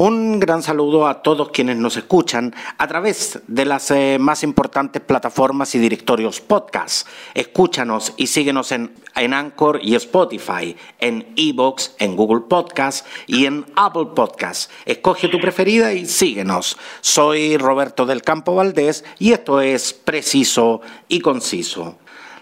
[0.00, 5.02] Un gran saludo a todos quienes nos escuchan a través de las eh, más importantes
[5.02, 7.08] plataformas y directorios podcast.
[7.34, 13.66] Escúchanos y síguenos en, en Anchor y Spotify, en Evox, en Google Podcast y en
[13.74, 14.70] Apple Podcast.
[14.84, 16.78] Escoge tu preferida y síguenos.
[17.00, 21.96] Soy Roberto del Campo Valdés y esto es Preciso y Conciso.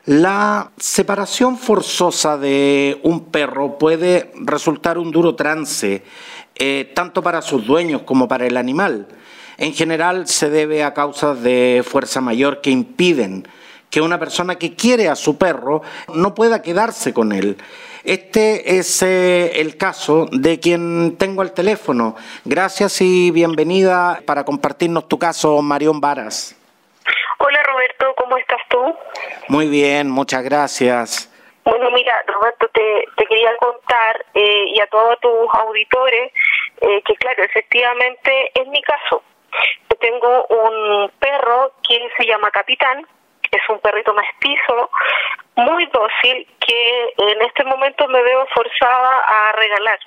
[0.07, 6.05] La separación forzosa de un perro puede resultar un duro trance
[6.55, 9.09] eh, tanto para sus dueños como para el animal.
[9.59, 13.49] En general se debe a causas de fuerza mayor que impiden
[13.91, 15.83] que una persona que quiere a su perro
[16.15, 17.57] no pueda quedarse con él.
[18.05, 22.15] Este es eh, el caso de quien tengo al teléfono.
[22.45, 26.55] Gracias y bienvenida para compartirnos tu caso, Marión Varas.
[27.39, 28.79] Hola Roberto, ¿cómo estás tú?
[29.49, 31.33] Muy bien, muchas gracias.
[31.65, 36.33] Bueno, mira, Roberto, te, quería contar eh, y a todos tus auditores
[36.81, 39.23] eh, que, claro, efectivamente es mi caso.
[39.91, 43.07] Yo tengo un perro que se llama Capitán,
[43.51, 44.91] es un perrito mestizo,
[45.57, 49.99] muy dócil, que en este momento me veo forzada a regalar.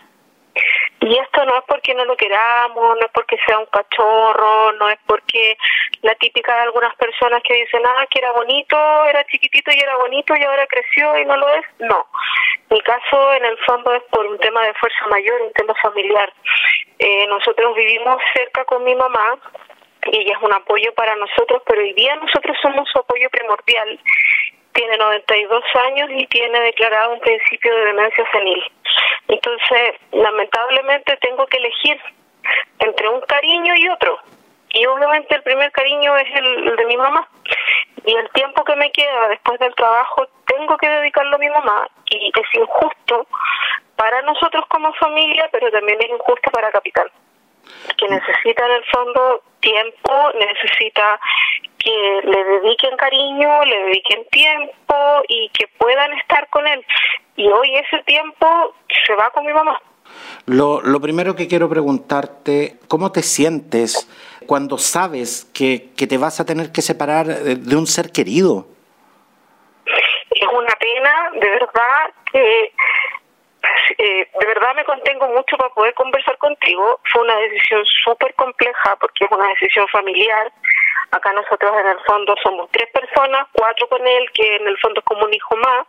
[1.01, 4.89] Y esto no es porque no lo queramos, no es porque sea un cachorro, no
[4.89, 5.57] es porque
[6.01, 9.95] la típica de algunas personas que dicen, ah, que era bonito, era chiquitito y era
[9.97, 11.65] bonito y ahora creció y no lo es.
[11.79, 12.05] No.
[12.69, 16.31] Mi caso, en el fondo, es por un tema de fuerza mayor, un tema familiar.
[16.99, 19.39] Eh, nosotros vivimos cerca con mi mamá
[20.11, 23.99] y ella es un apoyo para nosotros, pero hoy día nosotros somos su apoyo primordial
[24.79, 28.63] tiene 92 años y tiene declarado un principio de demencia senil.
[29.27, 31.99] Entonces, lamentablemente tengo que elegir
[32.79, 34.17] entre un cariño y otro.
[34.69, 37.27] Y obviamente el primer cariño es el, de mi mamá.
[38.05, 41.89] Y el tiempo que me queda después del trabajo tengo que dedicarlo a mi mamá.
[42.09, 43.27] Y es injusto
[43.97, 47.11] para nosotros como familia, pero también es injusto para Capital
[47.97, 51.19] que necesita en el fondo tiempo, necesita
[51.79, 54.95] que le dediquen cariño, le dediquen tiempo
[55.27, 56.85] y que puedan estar con él.
[57.35, 59.81] Y hoy ese tiempo se va con mi mamá.
[60.45, 64.09] Lo, lo primero que quiero preguntarte, ¿cómo te sientes
[64.47, 68.67] cuando sabes que, que te vas a tener que separar de un ser querido?
[70.31, 72.73] Es una pena, de verdad, que
[73.97, 76.99] eh, de verdad me contengo mucho para poder conversar contigo.
[77.11, 80.51] Fue una decisión súper compleja porque es una decisión familiar.
[81.11, 84.99] Acá nosotros en el fondo somos tres personas, cuatro con él, que en el fondo
[84.99, 85.87] es como un hijo más,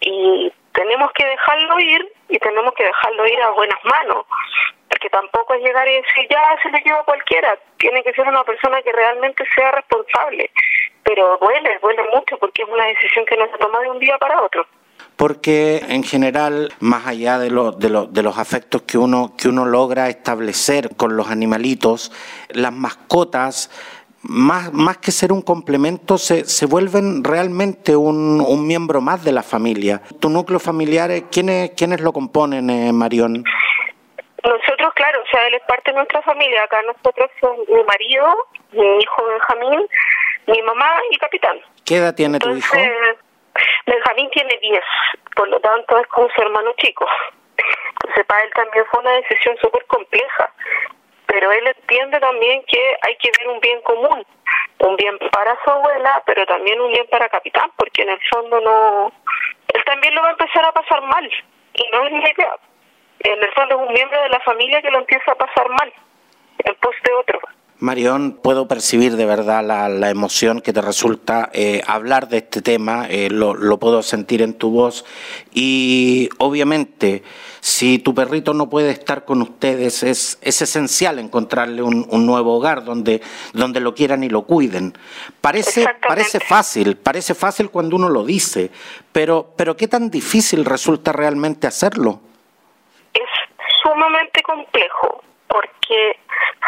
[0.00, 4.24] y tenemos que dejarlo ir y tenemos que dejarlo ir a buenas manos,
[4.88, 8.42] porque tampoco es llegar y decir, ya se le lleva cualquiera, tiene que ser una
[8.44, 10.50] persona que realmente sea responsable,
[11.02, 14.16] pero duele, duele mucho porque es una decisión que no se toma de un día
[14.16, 14.66] para otro
[15.16, 20.08] porque en general, más allá de, de, de, los afectos que uno, que uno logra
[20.08, 22.12] establecer con los animalitos,
[22.50, 23.70] las mascotas,
[24.22, 29.32] más, más que ser un complemento, se, se vuelven realmente un, un, miembro más de
[29.32, 30.02] la familia.
[30.20, 33.44] ¿Tu núcleo familiar, eh, quiénes, quiénes lo componen, eh, Marión?
[34.44, 36.62] Nosotros, claro, o sea, él es parte de nuestra familia.
[36.64, 38.26] Acá nosotros somos mi marido,
[38.72, 39.86] mi hijo Benjamín,
[40.46, 41.56] mi mamá y Capitán.
[41.84, 42.76] ¿Qué edad tiene tu hijo?
[43.88, 44.80] Benjamín tiene 10,
[45.34, 47.08] por lo tanto es como su hermano chico.
[47.92, 50.52] Entonces para él también fue una decisión súper compleja,
[51.26, 54.26] pero él entiende también que hay que ver un bien común,
[54.80, 58.60] un bien para su abuela, pero también un bien para Capitán, porque en el fondo
[58.60, 59.12] no...
[59.68, 61.30] Él también lo va a empezar a pasar mal,
[61.74, 62.56] y no es ni idea.
[63.20, 65.92] En el fondo es un miembro de la familia que lo empieza a pasar mal,
[66.58, 67.40] en pos de otro.
[67.80, 73.06] Marión, puedo percibir de verdad la, emoción que te resulta eh, hablar de este tema,
[73.08, 75.04] eh, lo, puedo sentir en tu voz
[75.54, 77.22] y obviamente
[77.60, 82.82] si tu perrito no puede estar con ustedes es, es esencial encontrarle un, nuevo hogar
[82.82, 83.22] donde,
[83.52, 84.98] donde lo quieran y lo cuiden.
[85.40, 88.72] Parece, parece fácil, parece fácil cuando uno lo dice,
[89.12, 92.20] pero, pero ¿qué tan difícil resulta realmente hacerlo?
[93.14, 93.22] Es
[93.84, 96.18] sumamente complejo porque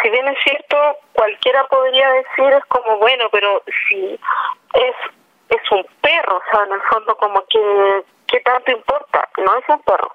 [0.03, 0.77] si bien es cierto,
[1.13, 4.19] cualquiera podría decir es como, bueno, pero si
[4.75, 4.95] es
[5.51, 9.29] es un perro, o sea, en el fondo como que, ¿qué tanto importa?
[9.39, 10.13] No es un perro,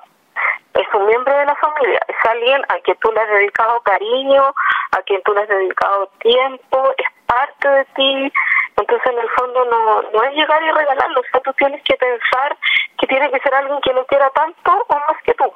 [0.73, 4.55] es un miembro de la familia, es alguien a quien tú le has dedicado cariño,
[4.91, 8.33] a quien tú le has dedicado tiempo, es parte de ti,
[8.77, 11.95] entonces en el fondo no, no es llegar y regalarlo, o sea, tú tienes que
[11.97, 12.57] pensar
[12.97, 15.53] que tiene que ser alguien que lo quiera tanto o más que tú,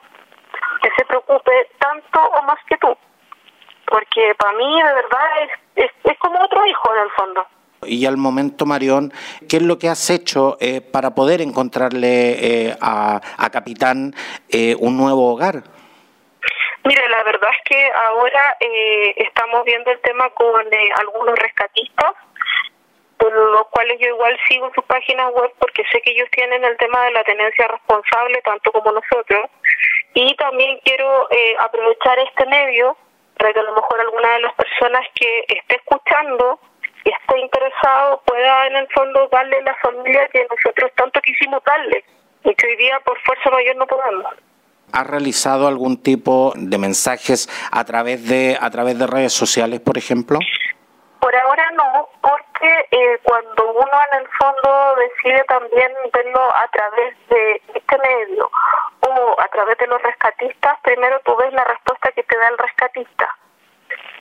[0.81, 2.95] que se preocupe tanto o más que tú
[3.89, 5.27] porque para mí de verdad
[5.75, 7.47] es, es, como otro hijo en el fondo.
[7.83, 9.11] Y al momento, Marión,
[9.47, 14.13] ¿qué es lo que has hecho eh, para poder encontrarle eh, a, a, Capitán
[14.49, 15.63] eh, un nuevo hogar?
[16.83, 22.15] Mire, la verdad es que ahora eh, estamos viendo el tema con eh, algunos rescatistas,
[23.17, 26.77] por los cuales yo igual sigo su página web porque sé que ellos tienen el
[26.77, 29.49] tema de la tenencia responsable tanto como nosotros.
[30.13, 32.97] Y también quiero eh, aprovechar este medio
[33.37, 36.59] para que a lo mejor alguna de las personas que esté escuchando
[37.05, 42.03] y esté interesado pueda en el fondo darle la familia que nosotros tanto quisimos darle
[42.43, 44.25] y que hoy día por fuerza mayor no podemos.
[44.91, 49.97] ¿Ha realizado algún tipo de mensajes a través de a través de redes sociales, por
[49.97, 50.39] ejemplo?
[51.29, 57.15] Por ahora no, porque eh, cuando uno en el fondo decide también verlo a través
[57.27, 58.49] de este medio
[59.01, 62.57] o a través de los rescatistas, primero tú ves la respuesta que te da el
[62.57, 63.37] rescatista.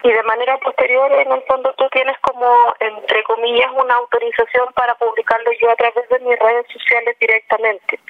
[0.03, 4.95] Y de manera posterior en el fondo tú tienes como entre comillas una autorización para
[4.97, 8.01] publicarlo yo a través de mis redes sociales directamente.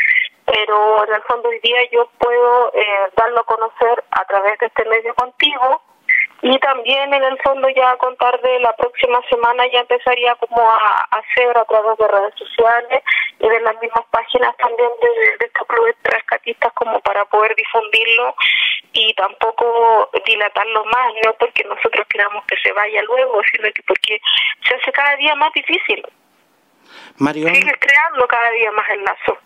[0.45, 4.67] Pero en el fondo hoy día yo puedo eh, darlo a conocer a través de
[4.67, 5.83] este medio contigo
[6.43, 10.63] y también en el fondo ya a contar de la próxima semana ya empezaría como
[10.63, 13.03] a, hacer a través de redes sociales
[13.41, 18.35] y de las mismas páginas también de, de estos clubes rescatistas como para poder difundirlo
[18.93, 24.21] y tampoco dilatarlo más, no porque nosotros queramos que se vaya luego, sino que porque
[24.67, 26.05] se hace cada día más difícil.
[27.19, 27.55] Marión.
[27.55, 29.39] Sigue creando cada día más el lazo.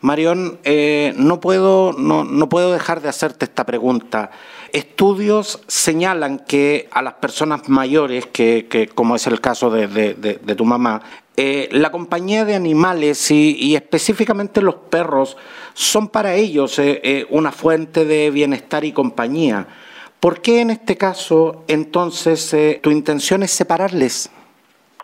[0.00, 4.30] Marión, eh, no, puedo, no, no puedo dejar de hacerte esta pregunta.
[4.72, 10.64] Estudios señalan que a las personas mayores, que, como es el caso de, de, tu
[10.64, 11.02] mamá,
[11.36, 15.36] eh, la compañía de animales y, y, específicamente los perros
[15.74, 19.66] son para ellos eh, eh, una fuente de bienestar y compañía.
[20.20, 24.30] ¿Por qué en este caso entonces eh, tu intención es separarles?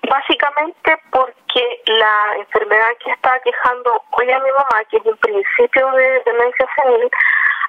[0.08, 5.90] Básicamente porque la enfermedad que está quejando hoy a mi mamá, que es un principio
[5.90, 7.10] de demencia senil,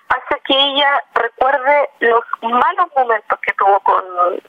[0.10, 4.04] hace que ella recuerde los malos momentos que tuvo con,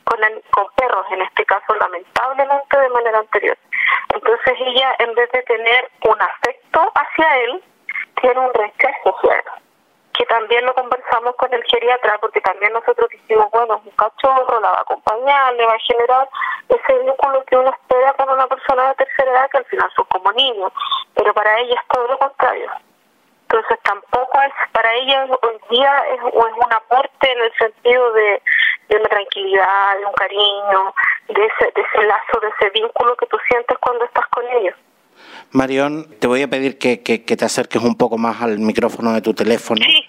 [0.05, 0.21] con,
[0.51, 3.59] con perros, en este caso lamentablemente de manera anterior.
[4.15, 7.63] Entonces ella, en vez de tener un afecto hacia él,
[8.21, 9.45] tiene un rechazo hacia él
[10.21, 14.61] que también lo conversamos con el geriatra, porque también nosotros dijimos, bueno, es un cachorro,
[14.61, 16.29] la va a acompañar, le va a generar
[16.69, 20.05] ese vínculo que uno espera con una persona de tercera edad, que al final son
[20.11, 20.73] como niños,
[21.15, 22.71] pero para ella es todo lo contrario.
[23.51, 28.41] Entonces tampoco es, para ella hoy día es, es un aporte en el sentido de,
[28.89, 30.95] de una tranquilidad, de un cariño,
[31.29, 34.77] de ese, de ese lazo, de ese vínculo que tú sientes cuando estás con ellos.
[35.51, 39.13] Marión, te voy a pedir que, que, que, te acerques un poco más al micrófono
[39.13, 40.07] de tu teléfono sí.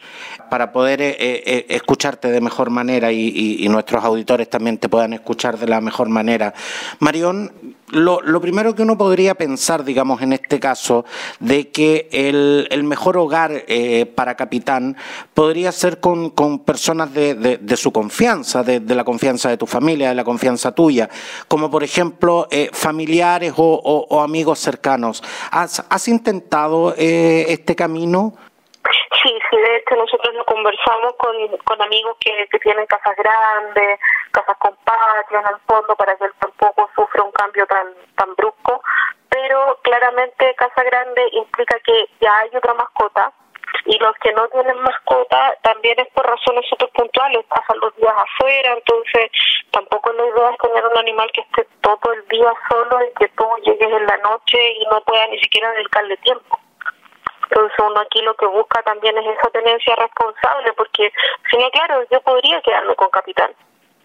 [0.51, 5.57] Para poder eh, eh, escucharte de mejor manera y, nuestros auditores también te puedan escuchar
[5.57, 6.53] de la mejor manera.
[6.99, 7.53] Marión,
[7.91, 11.05] lo, primero que uno podría pensar, digamos, en este caso,
[11.39, 14.97] de que el, mejor hogar eh, para capitán
[15.33, 16.31] podría ser con,
[16.65, 21.09] personas de, su confianza, de, la confianza de tu familia, de la confianza tuya,
[21.47, 25.23] como por ejemplo eh, familiares o, amigos cercanos.
[25.51, 28.33] ¿Has, intentado eh, este camino?
[29.21, 31.35] Sí, sí, de hecho nosotros lo conversamos con,
[31.65, 33.99] con amigos que, que tienen casas grandes,
[34.31, 38.33] casas con patio en el fondo, para que él tampoco sufra un cambio tan, tan
[38.35, 38.81] brusco,
[39.29, 43.31] pero claramente casa grande implica que ya hay otra mascota,
[43.85, 48.13] y los que no tienen mascota también es por razones súper puntuales, pasan los días
[48.15, 49.31] afuera, entonces
[49.71, 53.27] tampoco la idea es tener un animal que esté todo el día solo y que
[53.29, 56.59] tú llegues en la noche y no puedas ni siquiera dedicarle tiempo.
[57.51, 61.11] Entonces uno aquí lo que busca también es esa tenencia responsable, porque
[61.49, 63.51] si no, claro, yo podría quedarme con capitán.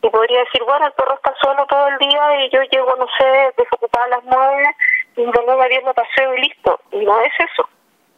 [0.03, 3.07] Y podría decir, bueno, el perro está solo todo el día y yo llego, no
[3.17, 4.75] sé, desocupada las nueve
[5.17, 6.81] y de a diez me paseo y listo.
[6.91, 7.69] Y no es eso.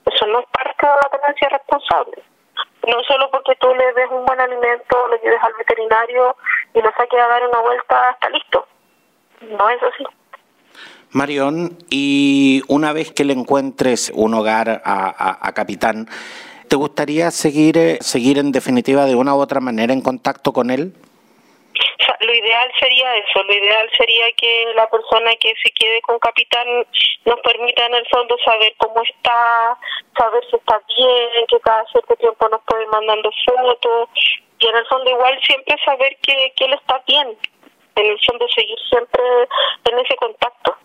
[0.07, 2.23] Eso no es parte de la tenencia responsable.
[2.87, 6.37] No solo porque tú le des un buen alimento, le lleves al veterinario
[6.73, 8.67] y lo saques a dar una vuelta, está listo.
[9.43, 10.07] No es así.
[11.11, 16.07] Marión, y una vez que le encuentres un hogar a, Capitán,
[16.69, 20.71] ¿te gustaría seguir, eh, seguir en definitiva de una u otra manera en contacto con
[20.71, 20.93] él?
[22.21, 26.67] Lo ideal sería eso, lo ideal sería que la persona que se quede con Capitán
[27.25, 29.79] nos permita en el fondo saber cómo está,
[30.19, 34.09] saber si está bien, que cada cierto tiempo nos puede ir mandando fotos
[34.59, 37.37] y en el fondo igual siempre saber que, que él está bien,
[37.95, 39.23] en el fondo seguir siempre
[39.85, 40.78] en ese contacto.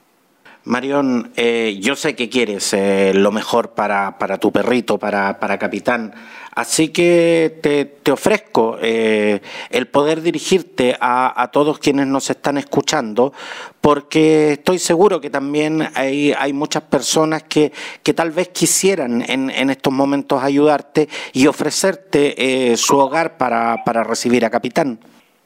[0.65, 5.60] Marión, eh, yo sé que quieres eh, lo mejor para, para, tu perrito, para, para
[5.60, 6.13] Capitán,
[6.55, 9.41] así que te, te ofrezco eh,
[9.72, 13.34] el poder dirigirte a, a, todos quienes nos están escuchando,
[13.82, 19.50] porque estoy seguro que también hay, hay muchas personas que, que tal vez quisieran en,
[19.50, 24.98] en, estos momentos ayudarte y ofrecerte su hogar para, para recibir a Capitán.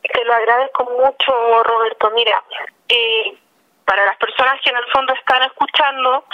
[0.03, 2.11] Te lo agradezco mucho, Roberto.
[2.15, 2.43] Mira,
[3.87, 6.25] para las personas que en el fondo están escuchando,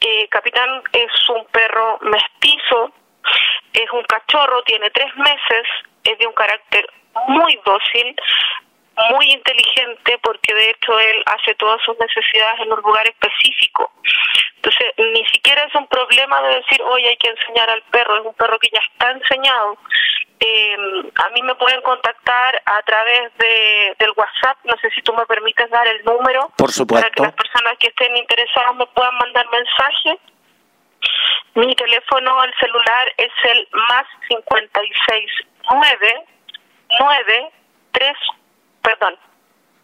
[0.00, 2.90] eh, Capitán es un perro mestizo,
[3.72, 5.66] es un cachorro, tiene tres meses,
[6.02, 6.84] es de un carácter
[7.28, 8.16] muy dócil,
[9.10, 13.92] muy inteligente porque de hecho él hace todas sus necesidades en un lugar específico.
[14.56, 18.26] Entonces, ni siquiera es un problema de decir, hoy hay que enseñar al perro, es
[18.26, 19.78] un perro que ya está enseñado.
[20.40, 20.76] Eh,
[21.14, 25.24] a mí me pueden contactar a través de, del WhatsApp, no sé si tú me
[25.26, 26.50] permites dar el número.
[26.56, 27.06] Por supuesto.
[27.06, 30.18] Para que las personas que estén interesadas me puedan mandar mensaje.
[31.54, 35.30] Mi teléfono, el celular es el más 56
[35.70, 36.24] 9
[36.98, 37.50] 9
[37.92, 38.16] 3
[38.86, 39.18] perdón,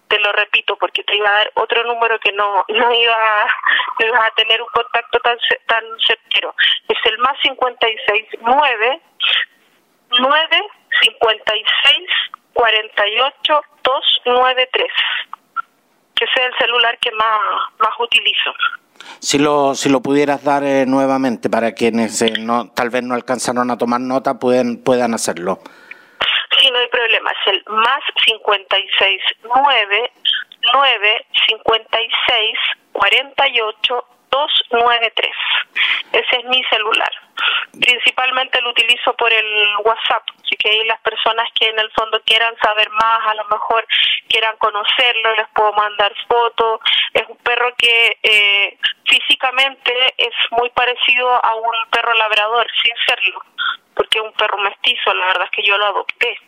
[0.07, 3.47] te lo repito porque te iba a dar otro número que no no iba,
[3.99, 6.55] no iba a tener un contacto tan tan certero.
[6.89, 9.01] Es el más 56 9
[10.21, 10.47] 9
[11.03, 12.09] 56
[12.53, 14.87] 48 293.
[16.15, 17.41] Que sea el celular que más
[17.81, 18.53] más utilizo.
[19.19, 23.15] Si lo, si lo pudieras dar eh, nuevamente para quienes eh, no, tal vez no
[23.15, 25.59] alcanzaron a tomar nota, pueden, puedan hacerlo.
[26.89, 27.31] Problema.
[27.31, 30.13] Es el más 56 9
[30.73, 32.59] 9 56
[32.93, 35.31] 48 293.
[36.13, 37.11] Ese es mi celular.
[37.73, 42.21] Principalmente lo utilizo por el WhatsApp, así que ahí las personas que en el fondo
[42.25, 43.87] quieran saber más, a lo mejor
[44.29, 46.81] quieran conocerlo, les puedo mandar fotos.
[47.13, 53.43] Es un perro que eh, físicamente es muy parecido a un perro labrador, sin serlo,
[53.95, 56.39] porque es un perro mestizo, la verdad es que yo lo adopté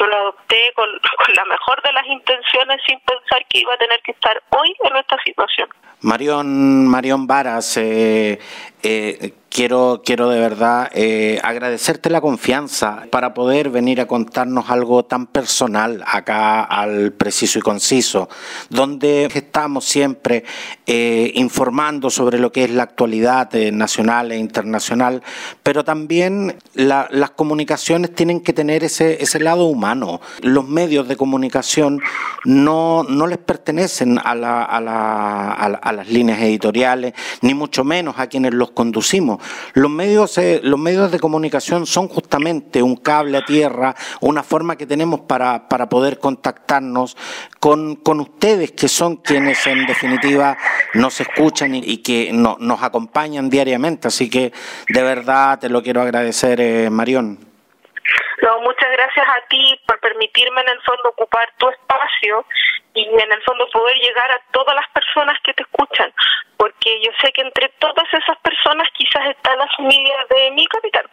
[0.00, 0.88] yo lo adopté con,
[1.26, 4.74] con, la mejor de las intenciones sin pensar que iba a tener que estar hoy
[4.84, 5.68] en esta situación.
[6.00, 8.38] Marión, Varas, eh,
[8.82, 15.04] eh, quiero, quiero de verdad eh, agradecerte la confianza para poder venir a contarnos algo
[15.04, 18.28] tan personal acá al preciso y conciso,
[18.70, 20.44] donde estamos siempre
[20.86, 25.22] eh, informando sobre lo que es la actualidad eh, nacional e internacional,
[25.62, 30.20] pero también la, las comunicaciones tienen que tener ese, ese lado humano.
[30.42, 32.00] Los medios de comunicación
[32.44, 38.14] no, no les pertenecen a, la, a, la, a las líneas editoriales, ni mucho menos
[38.18, 39.39] a quienes los conducimos
[39.74, 44.76] los medios, eh, los medios de comunicación son justamente un cable a tierra, una forma
[44.76, 47.16] que tenemos para, para poder contactarnos
[47.58, 50.56] con, con ustedes, que son quienes en definitiva
[50.94, 54.08] nos escuchan y, que no, nos acompañan diariamente.
[54.08, 54.52] Así que
[54.88, 57.49] de verdad te lo quiero agradecer, eh, Marión.
[58.42, 62.46] No, muchas gracias a ti por permitirme en el fondo ocupar tu espacio
[62.94, 66.12] y en el fondo poder llegar a todas las personas que te escuchan,
[66.56, 71.04] porque yo sé que entre todas esas personas quizás está la familia de mi capitán.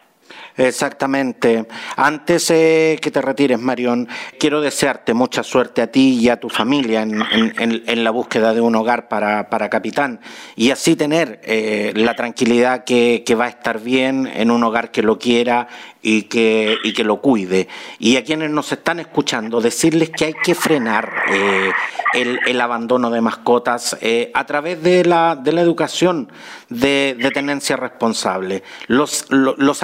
[0.56, 1.66] Exactamente.
[1.96, 4.08] Antes eh, que te retires, Marión,
[4.38, 8.54] quiero desearte mucha suerte a ti y a tu familia en, en, en la búsqueda
[8.54, 10.20] de un hogar para, para Capitán
[10.56, 14.90] y así tener eh, la tranquilidad que, que, va a estar bien en un hogar
[14.90, 15.68] que lo quiera
[16.02, 17.68] y que, y que lo cuide.
[17.98, 21.70] Y a quienes nos están escuchando, decirles que hay que frenar eh,
[22.14, 26.30] el, el, abandono de mascotas eh, a través de la, de la educación
[26.68, 28.62] de, de tenencia responsable.
[28.86, 29.82] Los, los, los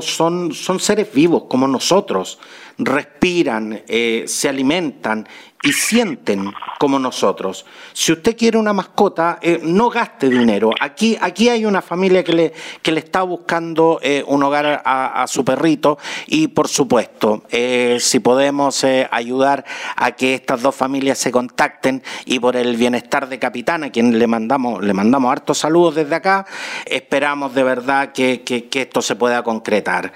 [0.00, 2.38] son, son seres vivos como nosotros,
[2.78, 5.26] respiran, eh, se alimentan
[5.64, 7.64] y sienten como nosotros.
[7.94, 10.70] Si usted quiere una mascota, eh, no gaste dinero.
[10.78, 12.52] Aquí, aquí hay una familia que le,
[12.82, 18.20] que le está buscando eh, un hogar a, su perrito y, por supuesto, eh, si
[18.20, 19.64] podemos ayudar
[19.96, 24.18] a que estas dos familias se contacten y por el bienestar de Capitán, a quien
[24.18, 26.44] le mandamos, le mandamos hartos saludos desde acá,
[26.84, 30.12] esperamos de verdad que, que, que esto se pueda concretar.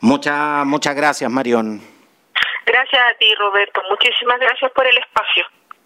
[0.00, 1.91] Muchas, muchas gracias, Marión.
[2.64, 3.82] Gracias a ti, Roberto.
[3.90, 5.46] Muchísimas gracias por el espacio.